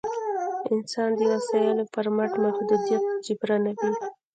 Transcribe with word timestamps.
انسان 0.73 1.09
د 1.17 1.19
وسایلو 1.33 1.83
پر 1.93 2.05
مټ 2.15 2.31
محدودیت 2.45 3.03
جبرانوي. 3.25 3.89